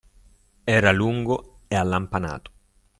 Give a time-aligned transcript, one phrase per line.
[0.77, 2.51] Era lungo e allampanato.